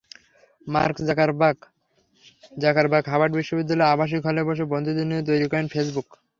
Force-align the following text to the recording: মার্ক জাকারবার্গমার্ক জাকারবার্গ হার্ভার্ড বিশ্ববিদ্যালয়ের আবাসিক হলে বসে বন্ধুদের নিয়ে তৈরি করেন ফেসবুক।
মার্ক 0.67 0.95
জাকারবার্গমার্ক 1.07 1.59
জাকারবার্গ 2.57 3.05
হার্ভার্ড 3.07 3.33
বিশ্ববিদ্যালয়ের 3.39 3.91
আবাসিক 3.93 4.21
হলে 4.27 4.41
বসে 4.47 4.63
বন্ধুদের 4.71 5.07
নিয়ে 5.09 5.27
তৈরি 5.29 5.45
করেন 5.51 5.65
ফেসবুক। 5.73 6.07